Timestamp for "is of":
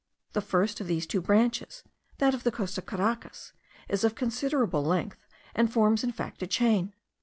3.87-4.15